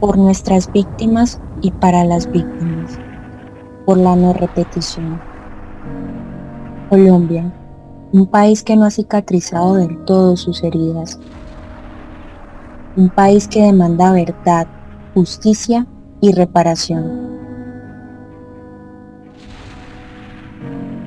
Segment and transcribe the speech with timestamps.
[0.00, 2.98] por nuestras víctimas y para las víctimas,
[3.86, 5.20] por la no repetición.
[6.90, 7.52] Colombia,
[8.12, 11.18] un país que no ha cicatrizado del todo sus heridas,
[12.96, 14.66] un país que demanda verdad,
[15.14, 15.86] justicia
[16.20, 17.36] y reparación.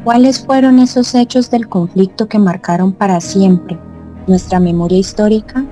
[0.04, 3.80] ¿Cuáles fueron esos hechos del conflicto que marcaron para siempre
[4.28, 5.66] nuestra memoria histórica?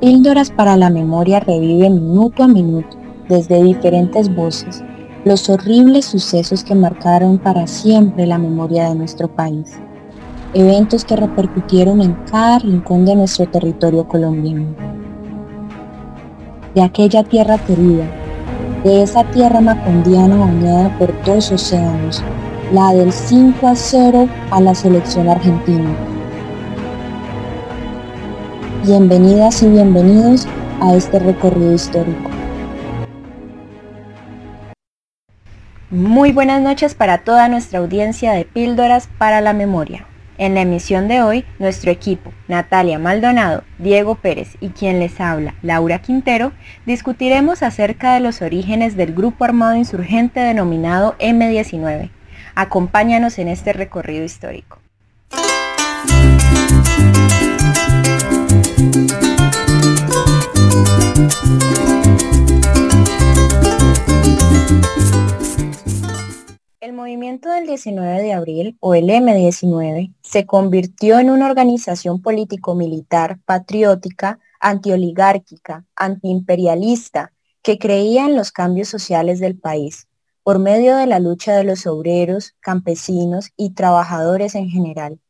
[0.00, 2.96] Píldoras para la memoria revive minuto a minuto,
[3.28, 4.84] desde diferentes voces,
[5.24, 9.76] los horribles sucesos que marcaron para siempre la memoria de nuestro país.
[10.54, 14.68] Eventos que repercutieron en cada rincón de nuestro territorio colombiano.
[16.76, 18.04] De aquella tierra querida,
[18.84, 22.22] de esa tierra macondiana bañada por dos océanos,
[22.72, 25.92] la del 5 a 0 a la selección argentina.
[28.84, 30.46] Bienvenidas y bienvenidos
[30.80, 32.30] a este recorrido histórico.
[35.90, 40.06] Muy buenas noches para toda nuestra audiencia de Píldoras para la Memoria.
[40.38, 45.54] En la emisión de hoy, nuestro equipo, Natalia Maldonado, Diego Pérez y quien les habla,
[45.62, 46.52] Laura Quintero,
[46.86, 52.10] discutiremos acerca de los orígenes del grupo armado insurgente denominado M19
[52.60, 54.77] Acompáñanos en este recorrido histórico.
[66.80, 73.40] El movimiento del 19 de abril, o el M19, se convirtió en una organización político-militar
[73.44, 80.08] patriótica, antioligárquica, antiimperialista, que creía en los cambios sociales del país
[80.48, 85.20] por medio de la lucha de los obreros, campesinos y trabajadores en general.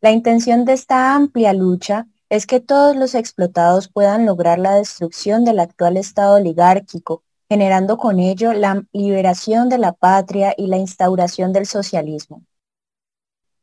[0.00, 5.44] La intención de esta amplia lucha es que todos los explotados puedan lograr la destrucción
[5.44, 11.52] del actual Estado oligárquico, generando con ello la liberación de la patria y la instauración
[11.52, 12.42] del socialismo.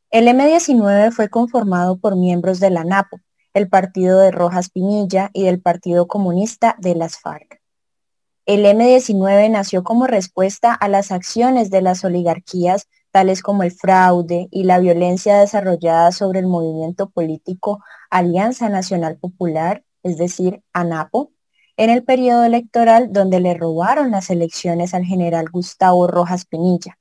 [0.09, 3.19] El M-19 fue conformado por miembros de la NAPO,
[3.53, 7.61] el partido de Rojas Pinilla y del Partido Comunista de las FARC.
[8.45, 14.47] El M-19 nació como respuesta a las acciones de las oligarquías, tales como el fraude
[14.49, 17.79] y la violencia desarrollada sobre el movimiento político
[18.09, 21.31] Alianza Nacional Popular, es decir, ANAPO,
[21.77, 26.97] en el periodo electoral donde le robaron las elecciones al general Gustavo Rojas Pinilla.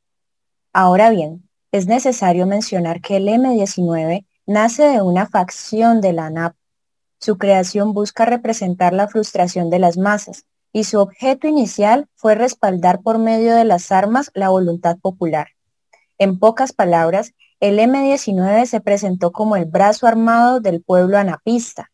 [0.74, 6.58] Ahora bien, es necesario mencionar que el M-19 nace de una facción de la ANAPO.
[7.20, 10.44] Su creación busca representar la frustración de las masas,
[10.74, 15.51] y su objeto inicial fue respaldar por medio de las armas la voluntad popular.
[16.22, 21.90] En pocas palabras, el M-19 se presentó como el brazo armado del pueblo anapista.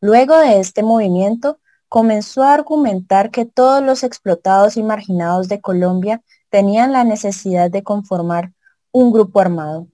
[0.00, 6.24] Luego de este movimiento, comenzó a argumentar que todos los explotados y marginados de Colombia
[6.50, 8.50] tenían la necesidad de conformar
[8.90, 9.86] un grupo armado.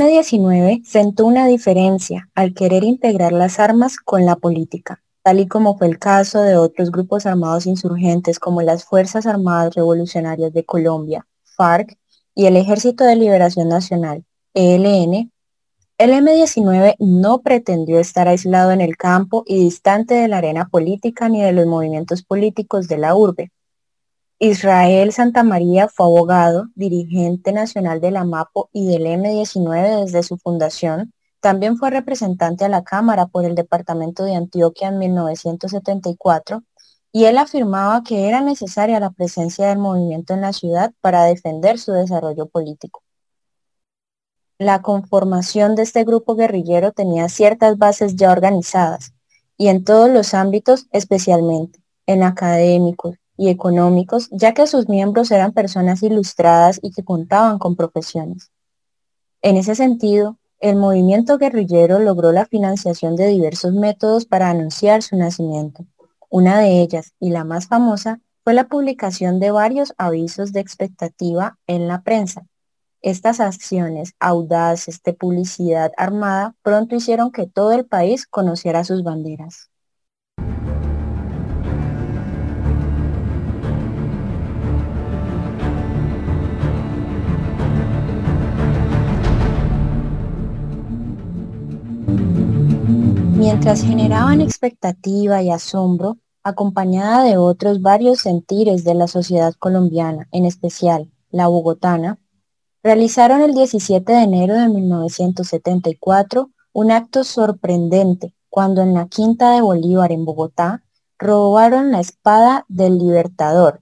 [0.00, 5.46] El M-19 sentó una diferencia al querer integrar las armas con la política, tal y
[5.46, 10.64] como fue el caso de otros grupos armados insurgentes como las Fuerzas Armadas Revolucionarias de
[10.64, 11.98] Colombia, FARC,
[12.34, 14.24] y el Ejército de Liberación Nacional,
[14.54, 15.30] ELN,
[15.98, 21.28] el M-19 no pretendió estar aislado en el campo y distante de la arena política
[21.28, 23.52] ni de los movimientos políticos de la urbe.
[24.42, 31.12] Israel Santamaría fue abogado, dirigente nacional de la MAPO y del M19 desde su fundación.
[31.40, 36.62] También fue representante a la Cámara por el Departamento de Antioquia en 1974
[37.12, 41.78] y él afirmaba que era necesaria la presencia del movimiento en la ciudad para defender
[41.78, 43.02] su desarrollo político.
[44.56, 49.12] La conformación de este grupo guerrillero tenía ciertas bases ya organizadas
[49.58, 55.52] y en todos los ámbitos, especialmente en académicos, y económicos, ya que sus miembros eran
[55.52, 58.50] personas ilustradas y que contaban con profesiones.
[59.40, 65.16] En ese sentido, el movimiento guerrillero logró la financiación de diversos métodos para anunciar su
[65.16, 65.86] nacimiento.
[66.28, 71.58] Una de ellas, y la más famosa, fue la publicación de varios avisos de expectativa
[71.66, 72.42] en la prensa.
[73.00, 79.69] Estas acciones audaces de publicidad armada pronto hicieron que todo el país conociera sus banderas.
[93.40, 100.44] Mientras generaban expectativa y asombro, acompañada de otros varios sentires de la sociedad colombiana, en
[100.44, 102.18] especial la bogotana,
[102.82, 109.62] realizaron el 17 de enero de 1974 un acto sorprendente cuando en la Quinta de
[109.62, 110.84] Bolívar en Bogotá
[111.18, 113.80] robaron la espada del Libertador.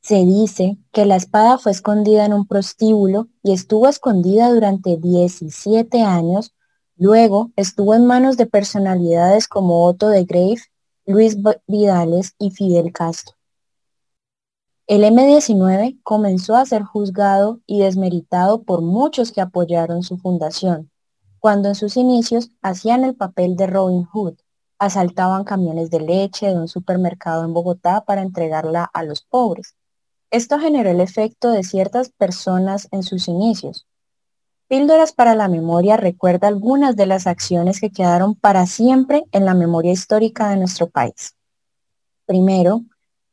[0.00, 6.02] Se dice que la espada fue escondida en un prostíbulo y estuvo escondida durante 17
[6.02, 6.52] años.
[6.96, 10.60] Luego estuvo en manos de personalidades como Otto de Grave,
[11.06, 11.36] Luis
[11.66, 13.36] Vidales y Fidel Castro.
[14.86, 20.90] El M-19 comenzó a ser juzgado y desmeritado por muchos que apoyaron su fundación,
[21.38, 24.34] cuando en sus inicios hacían el papel de Robin Hood,
[24.78, 29.76] asaltaban camiones de leche de un supermercado en Bogotá para entregarla a los pobres.
[30.30, 33.86] Esto generó el efecto de ciertas personas en sus inicios.
[34.72, 39.52] Píldoras para la memoria recuerda algunas de las acciones que quedaron para siempre en la
[39.52, 41.36] memoria histórica de nuestro país.
[42.24, 42.80] Primero,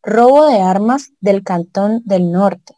[0.03, 2.75] robo de armas del Cantón del Norte.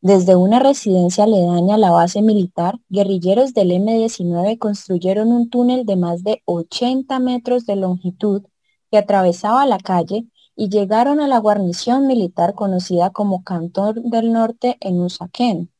[0.00, 5.96] Desde una residencia aledaña a la base militar, guerrilleros del M-19 construyeron un túnel de
[5.96, 8.44] más de 80 metros de longitud
[8.92, 14.76] que atravesaba la calle y llegaron a la guarnición militar conocida como Cantón del Norte
[14.78, 15.72] en Usaquén,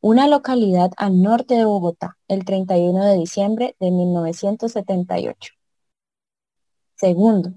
[0.00, 5.52] una localidad al norte de Bogotá, el 31 de diciembre de 1978.
[6.96, 7.52] Segundo,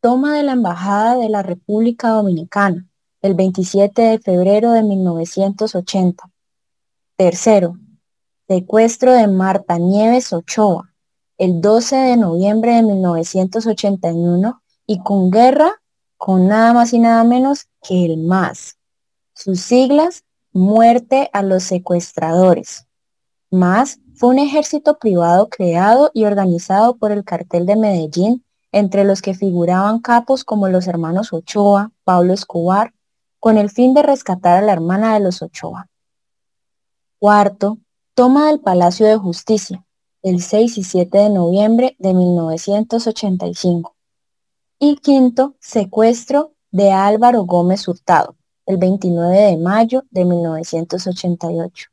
[0.00, 2.86] toma de la Embajada de la República Dominicana
[3.22, 6.24] el 27 de febrero de 1980.
[7.16, 7.78] Tercero,
[8.48, 10.92] secuestro de Marta Nieves Ochoa,
[11.38, 15.80] el 12 de noviembre de 1981 y con guerra
[16.16, 18.78] con nada más y nada menos que el MAS.
[19.34, 22.86] Sus siglas, muerte a los secuestradores.
[23.50, 29.20] MAS fue un ejército privado creado y organizado por el cartel de Medellín, entre los
[29.20, 32.94] que figuraban capos como los hermanos Ochoa, Pablo Escobar,
[33.38, 35.88] con el fin de rescatar a la hermana de los Ochoa.
[37.18, 37.78] Cuarto,
[38.14, 39.84] toma del Palacio de Justicia,
[40.22, 43.94] el 6 y 7 de noviembre de 1985.
[44.78, 51.88] Y quinto, secuestro de Álvaro Gómez Hurtado, el 29 de mayo de 1988.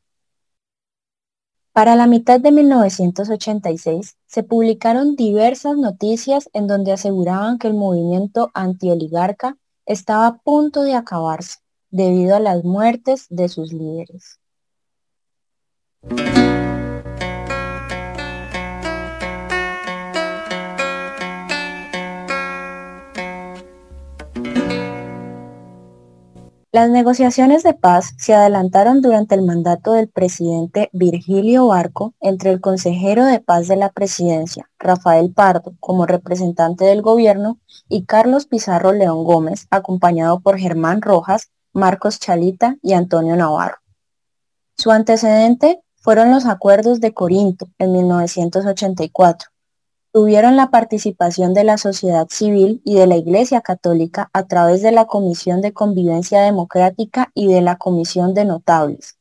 [1.71, 8.51] Para la mitad de 1986 se publicaron diversas noticias en donde aseguraban que el movimiento
[8.53, 14.39] antioligarca estaba a punto de acabarse debido a las muertes de sus líderes.
[26.71, 32.61] Las negociaciones de paz se adelantaron durante el mandato del presidente Virgilio Barco entre el
[32.61, 37.57] consejero de paz de la presidencia, Rafael Pardo, como representante del gobierno,
[37.87, 43.77] y Carlos Pizarro León Gómez, acompañado por Germán Rojas, Marcos Chalita y Antonio Navarro.
[44.77, 49.49] Su antecedente fueron los acuerdos de Corinto en 1984,
[50.11, 54.91] tuvieron la participación de la sociedad civil y de la Iglesia Católica a través de
[54.91, 59.17] la Comisión de Convivencia Democrática y de la Comisión de Notables.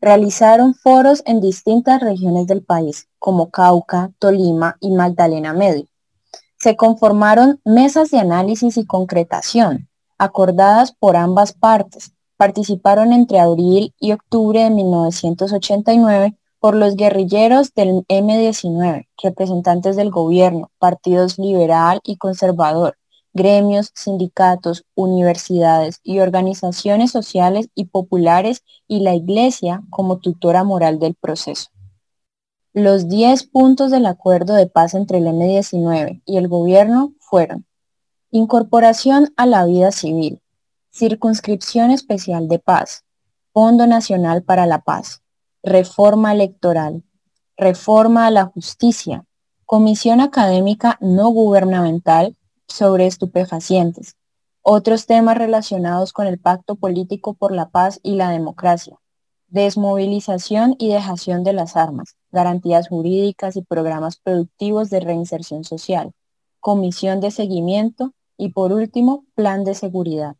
[0.00, 5.86] Realizaron foros en distintas regiones del país, como Cauca, Tolima y Magdalena Medio.
[6.58, 12.12] Se conformaron mesas de análisis y concretación, acordadas por ambas partes.
[12.36, 20.70] Participaron entre abril y octubre de 1989 por los guerrilleros del M-19, representantes del gobierno,
[20.78, 22.96] partidos liberal y conservador,
[23.32, 31.16] gremios, sindicatos, universidades y organizaciones sociales y populares y la Iglesia como tutora moral del
[31.16, 31.70] proceso.
[32.72, 37.66] Los 10 puntos del acuerdo de paz entre el M-19 y el gobierno fueron
[38.30, 40.40] incorporación a la vida civil,
[40.92, 43.02] circunscripción especial de paz,
[43.52, 45.21] Fondo Nacional para la Paz,
[45.62, 47.04] reforma electoral,
[47.56, 49.24] reforma a la justicia,
[49.64, 54.16] comisión académica no gubernamental sobre estupefacientes,
[54.62, 58.98] otros temas relacionados con el pacto político por la paz y la democracia,
[59.48, 66.12] desmovilización y dejación de las armas, garantías jurídicas y programas productivos de reinserción social,
[66.58, 70.36] comisión de seguimiento y por último, plan de seguridad.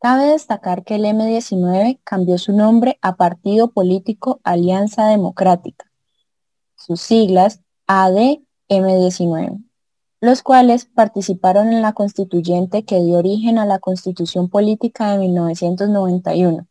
[0.00, 5.90] Cabe destacar que el M-19 cambió su nombre a Partido Político Alianza Democrática,
[6.76, 9.64] sus siglas AD-M19,
[10.20, 16.68] los cuales participaron en la constituyente que dio origen a la Constitución Política de 1991.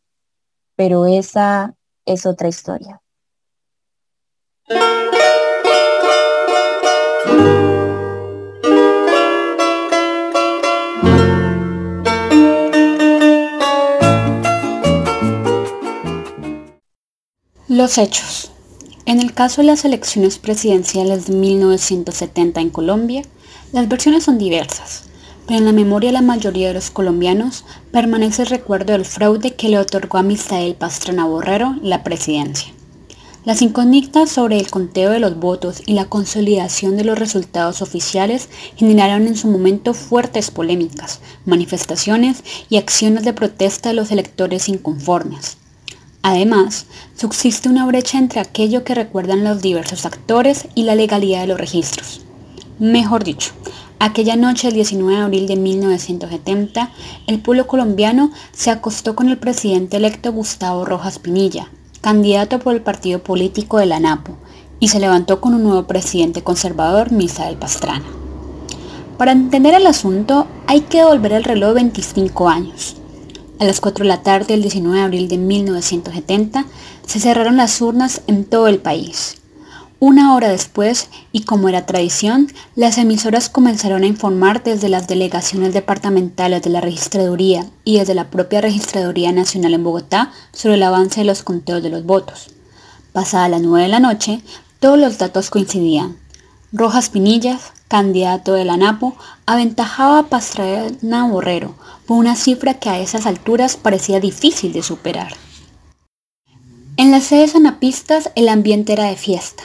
[0.74, 1.74] Pero esa
[2.06, 3.02] es otra historia.
[17.68, 18.50] Los hechos.
[19.04, 23.22] En el caso de las elecciones presidenciales de 1970 en Colombia,
[23.72, 25.02] las versiones son diversas,
[25.46, 29.54] pero en la memoria de la mayoría de los colombianos permanece el recuerdo del fraude
[29.54, 32.72] que le otorgó a Misael Pastrana Borrero la presidencia.
[33.44, 38.48] Las incógnitas sobre el conteo de los votos y la consolidación de los resultados oficiales
[38.76, 45.58] generaron en su momento fuertes polémicas, manifestaciones y acciones de protesta de los electores inconformes.
[46.22, 51.46] Además, subsiste una brecha entre aquello que recuerdan los diversos actores y la legalidad de
[51.46, 52.22] los registros.
[52.78, 53.52] Mejor dicho,
[53.98, 56.90] aquella noche del 19 de abril de 1970,
[57.26, 61.70] el pueblo colombiano se acostó con el presidente electo Gustavo Rojas Pinilla,
[62.00, 64.36] candidato por el partido político de la NAPO,
[64.80, 68.04] y se levantó con un nuevo presidente conservador, Misael Pastrana.
[69.16, 72.96] Para entender el asunto hay que devolver el reloj 25 años.
[73.60, 76.64] A las 4 de la tarde del 19 de abril de 1970
[77.04, 79.38] se cerraron las urnas en todo el país.
[79.98, 85.74] Una hora después, y como era tradición, las emisoras comenzaron a informar desde las delegaciones
[85.74, 91.22] departamentales de la Registraduría y desde la propia Registraduría Nacional en Bogotá sobre el avance
[91.22, 92.50] de los conteos de los votos.
[93.12, 94.40] Pasada las 9 de la noche,
[94.78, 96.16] todos los datos coincidían.
[96.70, 99.16] Rojas Pinillas, candidato de la NAPO,
[99.46, 101.74] aventajaba a Pastrana Borrero
[102.06, 105.32] por una cifra que a esas alturas parecía difícil de superar.
[106.96, 109.62] En las sedes anapistas el ambiente era de fiesta.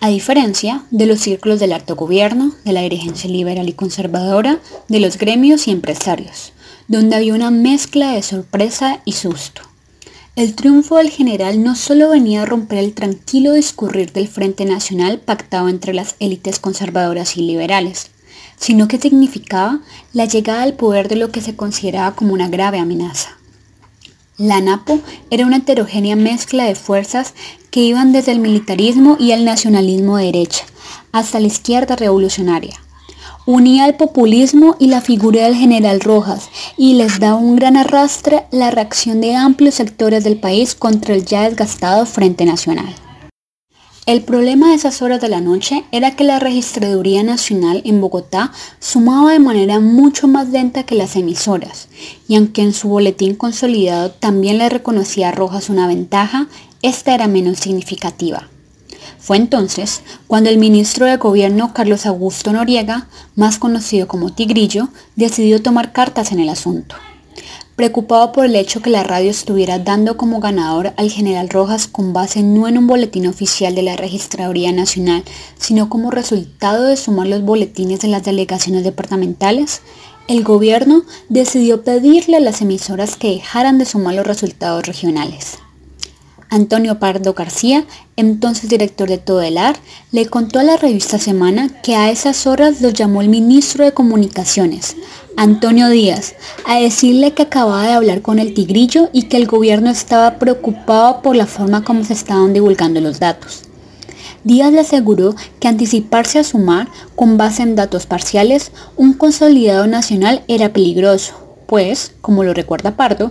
[0.00, 5.00] A diferencia de los círculos del alto gobierno, de la dirigencia liberal y conservadora, de
[5.00, 6.52] los gremios y empresarios,
[6.86, 9.67] donde había una mezcla de sorpresa y susto.
[10.38, 15.18] El triunfo del general no solo venía a romper el tranquilo discurrir del Frente Nacional
[15.18, 18.12] pactado entre las élites conservadoras y liberales,
[18.56, 19.80] sino que significaba
[20.12, 23.30] la llegada al poder de lo que se consideraba como una grave amenaza.
[24.36, 27.34] La NAPO era una heterogénea mezcla de fuerzas
[27.72, 30.66] que iban desde el militarismo y el nacionalismo de derecha
[31.10, 32.78] hasta la izquierda revolucionaria.
[33.50, 38.44] Unía el populismo y la figura del general Rojas y les daba un gran arrastre
[38.50, 42.94] la reacción de amplios sectores del país contra el ya desgastado Frente Nacional.
[44.04, 48.52] El problema de esas horas de la noche era que la Registraduría Nacional en Bogotá
[48.80, 51.88] sumaba de manera mucho más lenta que las emisoras,
[52.28, 56.48] y aunque en su boletín consolidado también le reconocía a Rojas una ventaja,
[56.82, 58.50] esta era menos significativa.
[59.18, 65.62] Fue entonces cuando el ministro de Gobierno Carlos Augusto Noriega, más conocido como Tigrillo, decidió
[65.62, 66.96] tomar cartas en el asunto
[67.78, 72.12] preocupado por el hecho que la radio estuviera dando como ganador al general Rojas con
[72.12, 75.22] base no en un boletín oficial de la Registraduría Nacional,
[75.60, 79.82] sino como resultado de sumar los boletines de las delegaciones departamentales,
[80.26, 85.58] el gobierno decidió pedirle a las emisoras que dejaran de sumar los resultados regionales.
[86.50, 87.84] Antonio Pardo García,
[88.16, 89.76] entonces director de Todelar,
[90.12, 93.92] le contó a la revista Semana que a esas horas los llamó el ministro de
[93.92, 94.96] Comunicaciones,
[95.36, 96.34] Antonio Díaz,
[96.66, 101.22] a decirle que acababa de hablar con el tigrillo y que el gobierno estaba preocupado
[101.22, 103.64] por la forma como se estaban divulgando los datos.
[104.44, 110.42] Díaz le aseguró que anticiparse a sumar, con base en datos parciales, un consolidado nacional
[110.48, 111.34] era peligroso,
[111.66, 113.30] pues, como lo recuerda Pardo,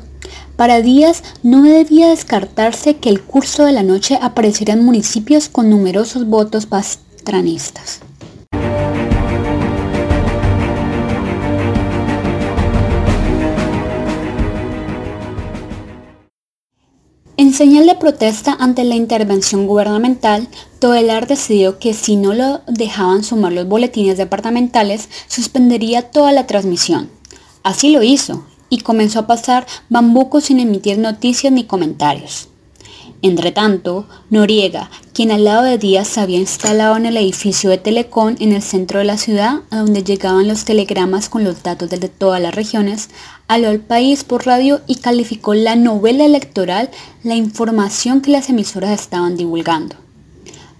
[0.58, 5.70] para Díaz no debía descartarse que el curso de la noche apareciera en municipios con
[5.70, 8.02] numerosos votos pastranistas.
[17.38, 20.48] En señal de protesta ante la intervención gubernamental,
[20.80, 27.12] Todelar decidió que si no lo dejaban sumar los boletines departamentales, suspendería toda la transmisión.
[27.62, 32.50] Así lo hizo, y comenzó a pasar bambuco sin emitir noticias ni comentarios.
[33.24, 38.36] Entretanto, Noriega, quien al lado de Díaz se había instalado en el edificio de Telecom
[38.40, 42.10] en el centro de la ciudad, a donde llegaban los telegramas con los datos de
[42.10, 43.10] todas las regiones,
[43.48, 46.92] habló al país por radio y calificó la novela electoral
[47.24, 50.07] la información que las emisoras estaban divulgando.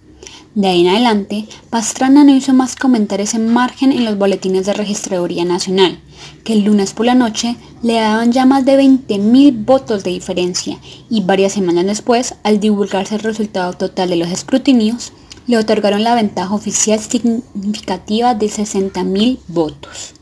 [0.54, 4.75] De ahí en adelante, Pastrana no hizo más comentar ese margen en los boletines de
[4.75, 5.99] Registraduría Nacional,
[6.45, 10.78] que el lunes por la noche le daban ya más de 20.000 votos de diferencia
[11.11, 15.12] y varias semanas después, al divulgarse el resultado total de los escrutinios,
[15.47, 20.14] le otorgaron la ventaja oficial significativa de 60.000 votos.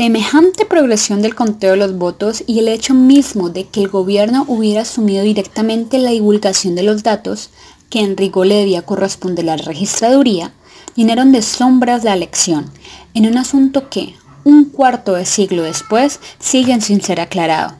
[0.00, 4.46] Semejante progresión del conteo de los votos y el hecho mismo de que el gobierno
[4.48, 7.50] hubiera asumido directamente la divulgación de los datos,
[7.90, 10.54] que en rigor le debía a la registraduría,
[10.96, 12.70] llenaron de sombras la elección,
[13.12, 17.74] en un asunto que, un cuarto de siglo después, siguen sin ser aclarado.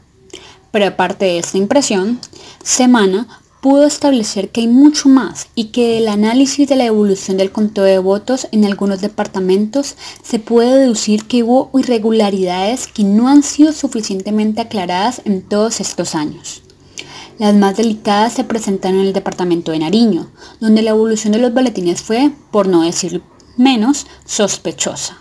[0.69, 2.19] Pero aparte de esta impresión,
[2.63, 7.51] Semana pudo establecer que hay mucho más y que del análisis de la evolución del
[7.51, 13.43] conteo de votos en algunos departamentos se puede deducir que hubo irregularidades que no han
[13.43, 16.63] sido suficientemente aclaradas en todos estos años.
[17.37, 21.53] Las más delicadas se presentaron en el departamento de Nariño, donde la evolución de los
[21.53, 23.21] boletines fue, por no decir
[23.57, 25.17] menos, sospechosa.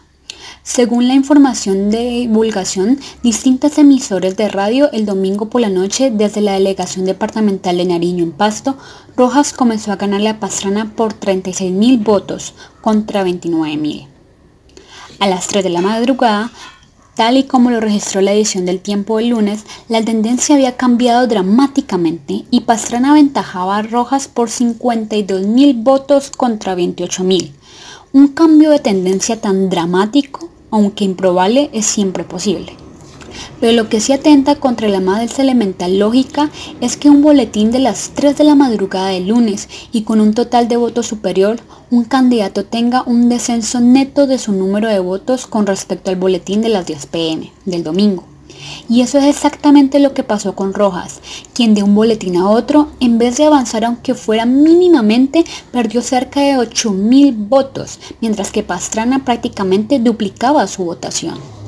[0.63, 6.41] Según la información de divulgación, distintas emisores de radio el domingo por la noche desde
[6.41, 8.77] la delegación departamental de Nariño en Pasto,
[9.17, 14.07] Rojas comenzó a ganarle a Pastrana por 36.000 votos contra 29.000.
[15.19, 16.51] A las 3 de la madrugada,
[17.15, 21.27] tal y como lo registró la edición del tiempo del lunes, la tendencia había cambiado
[21.27, 27.53] dramáticamente y Pastrana aventajaba a Rojas por 52.000 votos contra 28.000.
[28.13, 32.73] Un cambio de tendencia tan dramático, aunque improbable, es siempre posible.
[33.61, 37.79] Pero lo que sí atenta contra la más elemental lógica es que un boletín de
[37.79, 41.61] las 3 de la madrugada del lunes y con un total de votos superior,
[41.93, 46.63] un candidato tenga un descenso neto de su número de votos con respecto al boletín
[46.63, 48.25] de las 10 pm del domingo.
[48.89, 51.21] Y eso es exactamente lo que pasó con Rojas,
[51.55, 56.41] quien de un boletín a otro, en vez de avanzar aunque fuera mínimamente, perdió cerca
[56.41, 61.60] de 8.000 votos, mientras que Pastrana prácticamente duplicaba su votación.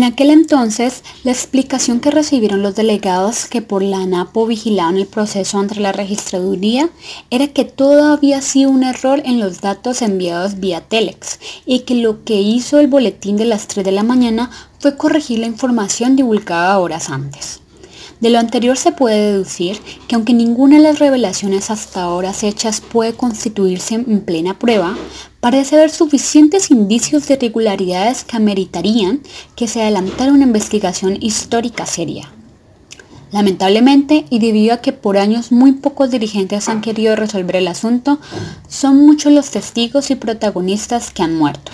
[0.00, 5.06] En aquel entonces, la explicación que recibieron los delegados que por la ANAPO vigilaban el
[5.06, 6.88] proceso ante la registraduría
[7.28, 11.96] era que todo había sido un error en los datos enviados vía Telex y que
[11.96, 16.16] lo que hizo el boletín de las 3 de la mañana fue corregir la información
[16.16, 17.60] divulgada horas antes.
[18.20, 22.80] De lo anterior se puede deducir que aunque ninguna de las revelaciones hasta ahora hechas
[22.80, 24.96] puede constituirse en plena prueba,
[25.40, 29.20] parece haber suficientes indicios de irregularidades que ameritarían
[29.56, 32.30] que se adelantara una investigación histórica seria.
[33.32, 38.18] Lamentablemente, y debido a que por años muy pocos dirigentes han querido resolver el asunto,
[38.68, 41.70] son muchos los testigos y protagonistas que han muerto.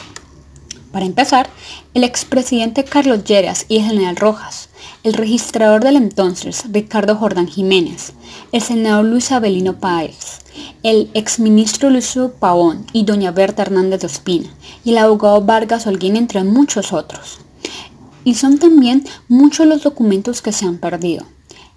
[0.93, 1.49] Para empezar,
[1.95, 4.69] el expresidente Carlos Lleras y el general Rojas,
[5.07, 8.13] el registrador del entonces, Ricardo Jordán Jiménez,
[8.51, 10.41] el senador Luis Abelino Páez,
[10.83, 14.49] el exministro Lucio Pavón y doña Berta Hernández de Ospina,
[14.83, 17.39] y el abogado Vargas Holguín, entre muchos otros.
[18.25, 21.25] Y son también muchos los documentos que se han perdido.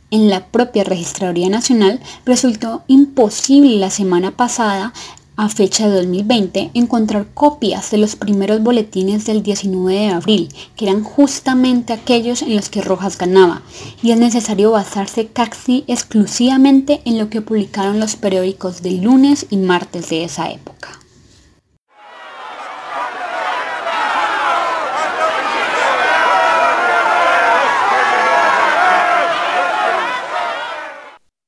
[0.09, 4.91] En la propia Registraduría Nacional resultó imposible la semana pasada
[5.39, 10.89] a fecha de 2020, encontrar copias de los primeros boletines del 19 de abril, que
[10.89, 13.61] eran justamente aquellos en los que Rojas ganaba,
[14.03, 19.55] y es necesario basarse casi exclusivamente en lo que publicaron los periódicos del lunes y
[19.55, 20.89] martes de esa época.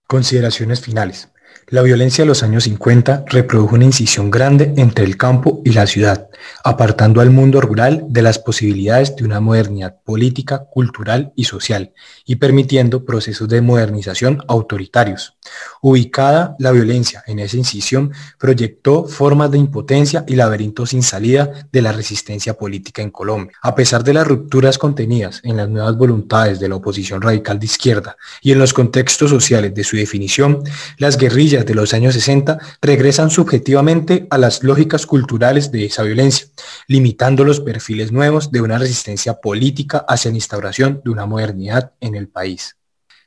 [0.08, 1.28] Consideraciones finales.
[1.72, 5.88] La violencia de los años 50 reprodujo una incisión grande entre el campo y la
[5.88, 6.28] ciudad,
[6.66, 11.94] apartando al mundo rural de las posibilidades de una modernidad política, cultural y social,
[12.26, 15.38] y permitiendo procesos de modernización autoritarios.
[15.82, 21.82] Ubicada la violencia en esa incisión, proyectó formas de impotencia y laberintos sin salida de
[21.82, 23.56] la resistencia política en Colombia.
[23.62, 27.66] A pesar de las rupturas contenidas en las nuevas voluntades de la oposición radical de
[27.68, 30.64] izquierda y en los contextos sociales de su definición,
[30.98, 36.48] las guerrillas de los años 60 regresan subjetivamente a las lógicas culturales de esa violencia,
[36.88, 42.16] limitando los perfiles nuevos de una resistencia política hacia la instauración de una modernidad en
[42.16, 42.76] el país.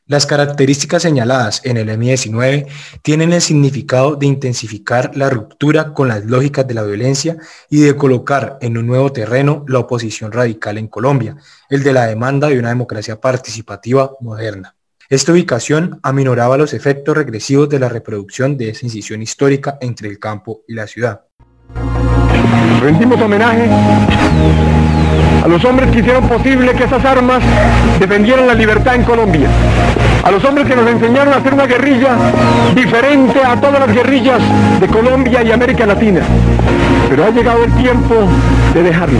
[0.06, 2.66] Las características señaladas en el M19
[3.00, 7.38] tienen el significado de intensificar la ruptura con las lógicas de la violencia
[7.70, 11.38] y de colocar en un nuevo terreno la oposición radical en Colombia,
[11.70, 14.76] el de la demanda de una democracia participativa moderna.
[15.10, 20.18] Esta ubicación aminoraba los efectos regresivos de la reproducción de esa incisión histórica entre el
[20.18, 21.20] campo y la ciudad.
[22.80, 23.68] Rendimos homenaje
[25.44, 27.42] a los hombres que hicieron posible que esas armas
[28.00, 29.50] defendieran la libertad en Colombia,
[30.22, 32.16] a los hombres que nos enseñaron a hacer una guerrilla
[32.74, 34.40] diferente a todas las guerrillas
[34.80, 36.22] de Colombia y América Latina.
[37.10, 38.26] Pero ha llegado el tiempo
[38.72, 39.18] de dejarlo.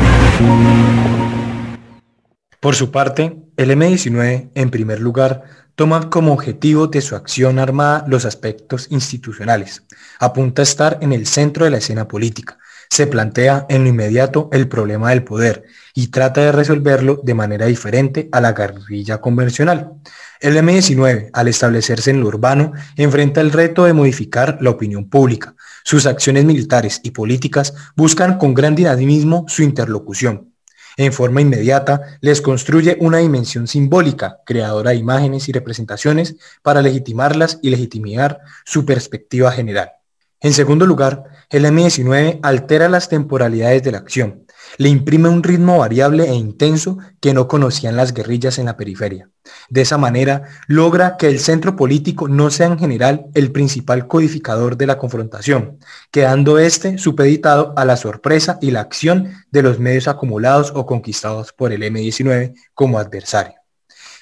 [2.59, 5.43] Por su parte, el M-19, en primer lugar,
[5.75, 9.83] toma como objetivo de su acción armada los aspectos institucionales.
[10.19, 12.59] Apunta a estar en el centro de la escena política.
[12.91, 17.67] Se plantea en lo inmediato el problema del poder y trata de resolverlo de manera
[17.67, 19.95] diferente a la guerrilla convencional.
[20.41, 25.55] El M-19, al establecerse en lo urbano, enfrenta el reto de modificar la opinión pública.
[25.85, 30.54] Sus acciones militares y políticas buscan con gran dinamismo su interlocución,
[30.97, 37.59] en forma inmediata les construye una dimensión simbólica, creadora de imágenes y representaciones para legitimarlas
[37.63, 39.93] y legitimar su perspectiva general.
[40.41, 44.44] En segundo lugar, el M19 altera las temporalidades de la acción,
[44.79, 49.31] le imprime un ritmo variable e intenso que no conocían las guerrillas en la periferia.
[49.69, 54.77] De esa manera, logra que el centro político no sea en general el principal codificador
[54.77, 55.79] de la confrontación,
[56.11, 61.53] quedando éste supeditado a la sorpresa y la acción de los medios acumulados o conquistados
[61.53, 63.55] por el M-19 como adversario.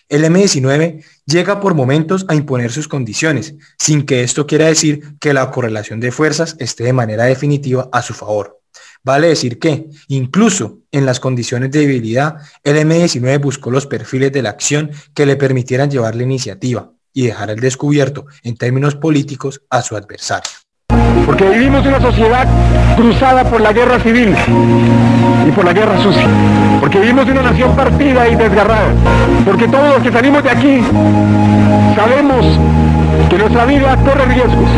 [0.09, 5.33] El M-19 llega por momentos a imponer sus condiciones, sin que esto quiera decir que
[5.33, 8.62] la correlación de fuerzas esté de manera definitiva a su favor.
[9.05, 14.43] Vale decir que, incluso en las condiciones de debilidad, el M19 buscó los perfiles de
[14.43, 19.62] la acción que le permitieran llevar la iniciativa y dejar al descubierto, en términos políticos,
[19.71, 20.51] a su adversario.
[21.27, 22.47] Porque vivimos una sociedad
[22.97, 24.37] cruzada por la guerra civil
[25.49, 26.29] y por la guerra sucia.
[26.81, 28.95] Porque vivimos una nación partida y desgarrada.
[29.45, 30.81] Porque todos los que salimos de aquí
[31.97, 32.59] sabemos
[33.29, 34.71] que nuestra vida corre riesgos.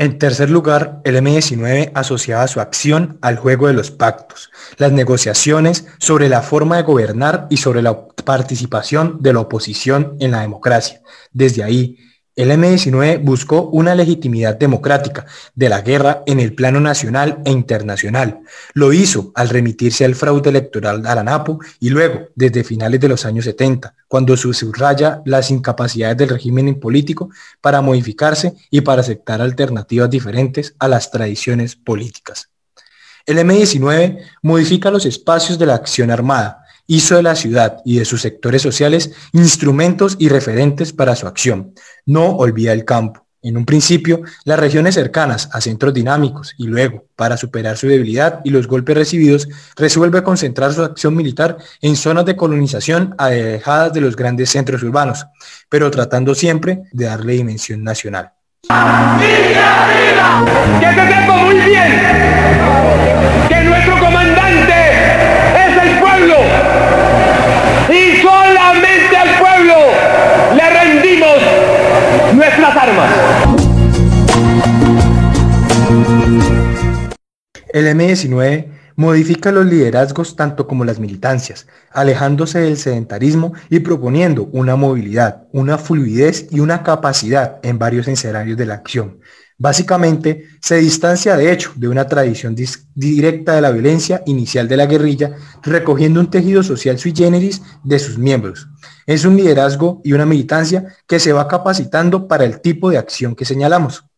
[0.00, 5.88] En tercer lugar, el M19 asociaba su acción al juego de los pactos, las negociaciones
[5.98, 11.02] sobre la forma de gobernar y sobre la participación de la oposición en la democracia.
[11.34, 11.98] Desde ahí,
[12.40, 18.40] el M-19 buscó una legitimidad democrática de la guerra en el plano nacional e internacional.
[18.72, 23.08] Lo hizo al remitirse al fraude electoral a la NAPO y luego, desde finales de
[23.08, 27.28] los años 70, cuando subraya las incapacidades del régimen político
[27.60, 32.48] para modificarse y para aceptar alternativas diferentes a las tradiciones políticas.
[33.26, 36.59] El M-19 modifica los espacios de la acción armada,
[36.90, 41.72] hizo de la ciudad y de sus sectores sociales instrumentos y referentes para su acción.
[42.04, 43.24] No olvida el campo.
[43.42, 48.40] En un principio, las regiones cercanas a centros dinámicos y luego, para superar su debilidad
[48.44, 54.00] y los golpes recibidos, resuelve concentrar su acción militar en zonas de colonización alejadas de
[54.00, 55.24] los grandes centros urbanos,
[55.68, 58.32] pero tratando siempre de darle dimensión nacional.
[77.72, 84.74] El M-19 modifica los liderazgos tanto como las militancias, alejándose del sedentarismo y proponiendo una
[84.74, 89.20] movilidad, una fluidez y una capacidad en varios escenarios de la acción,
[89.60, 92.56] Básicamente, se distancia de hecho de una tradición
[92.94, 97.98] directa de la violencia inicial de la guerrilla, recogiendo un tejido social sui generis de
[97.98, 98.68] sus miembros.
[99.06, 103.34] Es un liderazgo y una militancia que se va capacitando para el tipo de acción
[103.34, 104.09] que señalamos.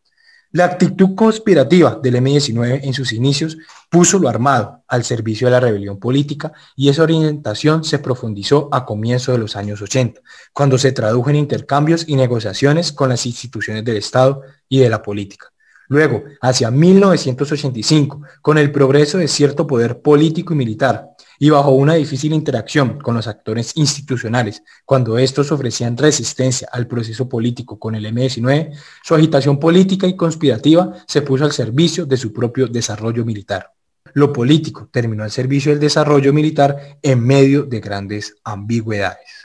[0.54, 3.56] La actitud conspirativa del M-19 en sus inicios
[3.88, 8.84] puso lo armado al servicio de la rebelión política y esa orientación se profundizó a
[8.84, 10.20] comienzos de los años 80,
[10.52, 15.00] cuando se tradujo en intercambios y negociaciones con las instituciones del Estado y de la
[15.00, 15.51] política.
[15.92, 21.92] Luego, hacia 1985, con el progreso de cierto poder político y militar, y bajo una
[21.92, 28.06] difícil interacción con los actores institucionales, cuando estos ofrecían resistencia al proceso político con el
[28.06, 33.72] M-19, su agitación política y conspirativa se puso al servicio de su propio desarrollo militar.
[34.14, 39.44] Lo político terminó al servicio del desarrollo militar en medio de grandes ambigüedades.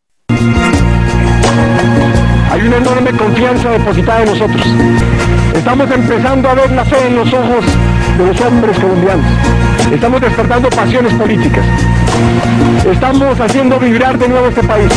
[2.49, 5.36] Hay una enorme confianza depositada en nosotros.
[5.57, 7.65] Estamos empezando a ver la fe en los ojos
[8.15, 9.25] de los hombres colombianos.
[9.91, 11.65] Estamos despertando pasiones políticas.
[12.85, 14.93] Estamos haciendo vibrar de nuevo este país.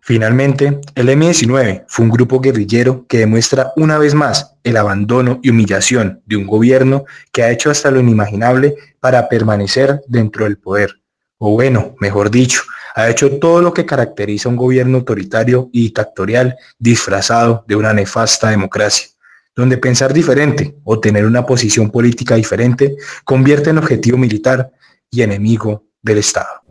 [0.00, 5.50] Finalmente, el M-19 fue un grupo guerrillero que demuestra una vez más el abandono y
[5.50, 10.90] humillación de un gobierno que ha hecho hasta lo inimaginable para permanecer dentro del poder.
[11.38, 12.62] O bueno, mejor dicho,
[12.96, 17.92] ha hecho todo lo que caracteriza a un gobierno autoritario y dictatorial disfrazado de una
[17.92, 19.08] nefasta democracia
[19.54, 24.70] donde pensar diferente o tener una posición política diferente convierte en objetivo militar
[25.10, 26.62] y enemigo del Estado.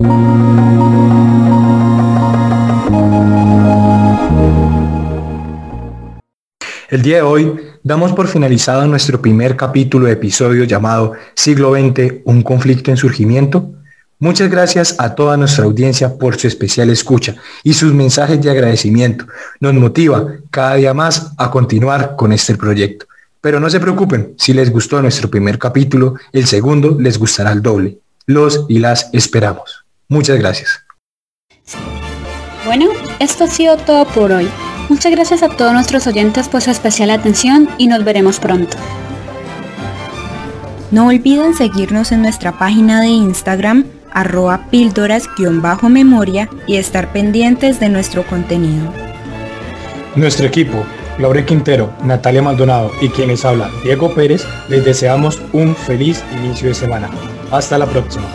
[6.89, 12.21] El día de hoy damos por finalizado nuestro primer capítulo de episodio llamado Siglo XX,
[12.25, 13.75] un conflicto en surgimiento,
[14.19, 19.25] Muchas gracias a toda nuestra audiencia por su especial escucha y sus mensajes de agradecimiento.
[19.59, 23.07] Nos motiva cada día más a continuar con este proyecto.
[23.41, 27.61] Pero no se preocupen, si les gustó nuestro primer capítulo, el segundo les gustará el
[27.61, 27.99] doble.
[28.25, 29.85] Los y las esperamos.
[30.07, 30.79] Muchas gracias.
[32.65, 32.87] Bueno,
[33.19, 34.49] esto ha sido todo por hoy.
[34.87, 38.77] Muchas gracias a todos nuestros oyentes por su especial atención y nos veremos pronto.
[40.89, 48.23] No olviden seguirnos en nuestra página de Instagram arroba píldoras-memoria y estar pendientes de nuestro
[48.23, 48.91] contenido.
[50.15, 50.83] Nuestro equipo,
[51.19, 56.73] Laure Quintero, Natalia Maldonado y quienes hablan, Diego Pérez, les deseamos un feliz inicio de
[56.73, 57.09] semana.
[57.51, 58.25] Hasta la próxima.